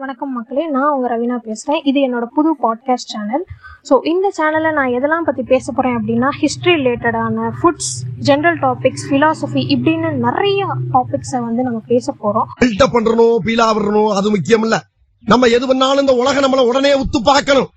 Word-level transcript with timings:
வணக்கம் 0.00 0.32
மக்களே 0.32 0.66
நான் 0.66 0.92
உங்கள் 0.92 1.10
ரவீனா 1.12 1.36
பேசுகிறேன் 1.36 1.80
இது 1.84 1.98
என்னோட 2.00 2.24
புது 2.36 2.50
பாட்காஸ்ட் 2.62 3.10
சேனல் 3.10 3.44
ஸோ 3.88 3.94
இந்த 4.02 4.32
சேனலில் 4.36 4.72
நான் 4.72 4.92
எதெல்லாம் 4.98 5.26
பற்றி 5.26 5.42
பேச 5.42 5.72
போகிறேன் 5.72 5.96
அப்படின்னா 5.98 6.28
ஹிஸ்ட்ரி 6.38 6.74
ரிலேட்டடான 6.74 7.50
ஃபுட்ஸ் 7.58 7.90
ஜென்ரல் 8.28 8.58
டாபிக்ஸ் 8.60 9.04
ஃபிலாசபி 9.08 9.62
இப்படின்னு 9.74 10.10
நிறைய 10.26 10.66
டாபிக்ஸை 10.92 11.40
வந்து 11.40 11.62
நம்ம 11.62 11.80
பேச 11.86 12.12
போகிறோம் 12.12 12.48
பில்டப் 12.60 12.94
பண்றணும் 12.94 13.36
பீலா 13.46 13.66
விடணும் 13.72 14.12
அது 14.12 14.30
முக்கியம் 14.30 14.62
இல்ல 14.62 14.78
நம்ம 15.24 15.46
எது 15.46 15.66
பண்ணாலும் 15.66 16.00
இந்த 16.00 16.14
உலகம் 16.14 16.44
நம்மளை 16.44 16.64
உடனே 16.66 16.92
உத்து 16.94 17.20
பார்க்கணும். 17.22 17.70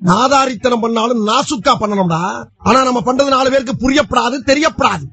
நாதாரித்தனம் 0.00 0.80
பண்ணாலும் 0.80 1.26
நாசுக்கா 1.26 1.74
பண்ணணும்டா. 1.80 2.22
ஆனா 2.58 2.82
நம்ம 2.82 3.02
பண்றது 3.06 3.36
நாலு 3.36 3.50
பேருக்கு 3.50 3.76
புரியப்படாது 3.84 4.36
தெரியப்படாது. 4.50 5.04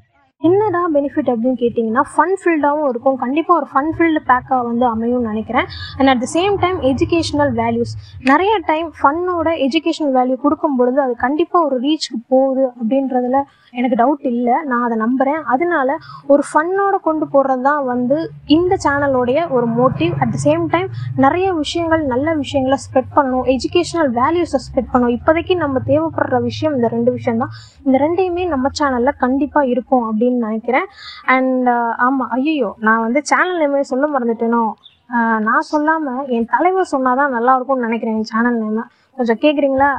என்னடா 0.42 0.80
பெனிஃபிட் 0.94 1.28
அப்படின்னு 1.32 1.58
கேட்டிங்கன்னா 1.60 2.02
ஃபன் 2.12 2.34
ஃபீல்டாகவும் 2.40 2.88
இருக்கும். 2.90 3.16
கண்டிப்பாக 3.22 3.58
ஒரு 3.60 3.66
ஃபன் 3.70 3.92
ஃபீல்டு 3.96 4.20
பேக்காக 4.30 4.58
வந்து 4.68 4.84
அமையும்னு 4.90 5.28
நினைக்கிறேன். 5.30 5.66
And 5.98 6.10
at 6.12 6.20
the 6.24 6.26
same 6.34 6.56
time 6.64 6.78
educational 6.90 7.52
values 7.60 7.92
நிறைய 8.30 8.52
டைம் 8.70 8.88
ஃபன்னோட 8.98 9.48
எஜுகேஷனல் 9.66 10.14
வேல்யூ 10.18 10.36
கொடுக்கும் 10.42 10.76
பொழுது 10.78 11.00
அது 11.04 11.14
கண்டிப்பாக 11.24 11.66
ஒரு 11.68 11.76
ரீச்சுக்கு 11.84 12.18
போகுது 12.32 12.64
அப்படின்றதுல 12.80 13.40
எனக்கு 13.76 13.96
டவுட் 14.02 14.26
இல்லை. 14.32 14.56
நான் 14.70 14.84
அதை 14.88 14.98
நம்புகிறேன் 15.04 15.40
அதனால 15.54 15.96
ஒரு 16.32 16.44
ஃபன்னோட 16.50 16.94
கொண்டு 17.08 17.26
போடுறது 17.34 17.64
தான் 17.68 17.82
வந்து 17.92 18.18
இந்த 18.56 18.78
சேனலோடைய 18.84 19.38
ஒரு 19.56 19.66
motive 19.80 20.14
at 20.22 20.32
the 20.34 20.40
same 20.46 20.64
time 20.74 20.88
நிறைய 21.26 21.48
விஷயங்கள் 21.62 22.04
நல்ல 22.12 22.34
விஷயங்களை 22.42 22.78
ஸ்ப்ரெட் 22.84 23.10
பண்ணணும். 23.16 23.46
எஜுகேஷனல் 23.54 24.12
வேல்யூஸை 24.20 24.60
ஸ்ப்ரெட் 24.66 24.92
பண்ணணும். 24.92 25.16
இப்போதைக்கு 25.18 25.56
நம்ம 25.64 25.82
தேவைப்படுற 25.90 26.40
விஷயம் 26.50 26.76
இந்த 26.78 26.90
ரெண்டு 26.96 27.10
விஷயம் 27.18 27.42
தான் 27.44 27.54
இந்த 27.86 27.96
ரெண்டையுமே 28.06 28.46
நம்ம 28.54 28.66
சேனலில் 28.80 29.20
கண்டிப்பாக 29.26 29.72
இருக்கும் 29.74 30.06
அப்படின்னு 30.06 30.24
நினைக்கிறேன். 30.30 30.86
அண்ட் 31.24 31.68
ஆமாம் 31.96 32.28
ஐயோ 32.28 32.76
நான் 32.78 33.00
வந்து 33.00 33.22
சேனல் 33.24 33.58
நேமே 33.58 33.80
சொல்ல 33.82 34.06
மறந்துட்டேனோ? 34.06 34.74
ஆஹ் 35.10 35.40
நான் 35.40 35.60
சொல்லாமல் 35.60 36.26
என் 36.26 36.44
தலைவர் 36.44 36.92
சொன்னாதான் 36.92 37.30
நல்லா 37.30 37.54
இருக்கும்னு 37.54 37.86
நினைக்கிறேன் 37.86 38.14
என் 38.14 38.24
சேனல் 38.24 38.58
நேமை 38.58 38.82
கொஞ்சம் 39.16 39.38
கேட்குறீங்களா 39.40 39.90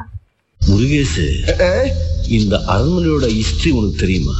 முருகேசு 0.60 1.26
இந்த 2.28 2.56
அரண்மனையோட 2.68 3.26
ஹிஸ்டரி 3.26 3.70
உனக்கு 3.70 3.96
தெரியுமா? 3.96 4.34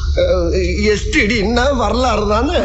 எஸ்டிடி 0.92 1.38
என்ன 1.38 1.72
வரலாறு 1.72 2.28
தானே? 2.28 2.60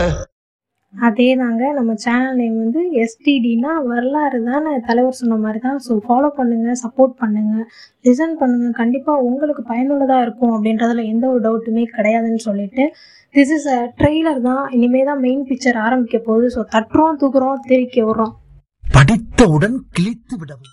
அதே 0.94 1.28
தாங்க 1.42 1.64
நம்ம 1.78 1.92
சேனல் 2.04 2.38
நேம் 2.40 2.58
வந்து 2.64 2.82
எஸ்டிடினா 3.04 3.72
வரலாறு 3.92 4.40
தானே. 4.50 4.74
தலைவர் 4.88 5.18
சொன்ன 5.20 5.38
மாதிரி 5.44 5.60
தான். 5.66 5.80
ஸோ 5.86 5.94
ஃபாலோ 6.06 6.30
பண்ணுங்கள் 6.40 6.80
சப்போர்ட் 6.84 7.16
பண்ணுங்கள் 7.22 7.66
லிசன் 8.08 8.36
பண்ணுங்கள் 8.42 8.78
கண்டிப்பாக 8.82 9.26
உங்களுக்கு 9.30 9.64
பயனுள்ளதாக 9.72 10.26
இருக்கும் 10.26 10.54
அப்படின்றதுல 10.58 11.06
எந்த 11.14 11.26
ஒரு 11.34 11.42
டவுட்டுமே 11.48 11.86
கிடையாதுன்னு 11.96 12.42
சொல்லிட்டு 12.48 12.86
திஸ் 13.36 13.54
இஸ் 13.58 13.68
அ 13.78 13.80
ட்ரெய்லர் 14.00 14.42
தான். 14.50 14.64
இனிமே 14.78 15.02
தான் 15.10 15.24
மெயின் 15.26 15.44
பிக்சர் 15.50 15.80
ஆரம்பிக்க 15.86 16.20
போகுது. 16.30 16.50
ஸோ 16.56 16.64
தட்டுறோம் 16.76 17.20
தூக்குறோம் 17.24 17.66
தெரிக்க 17.72 17.98
விடுறோம். 18.08 18.34
படித்தவுடன் 18.84 19.78
கிழித்து 19.98 20.36
விடவும். 20.42 20.72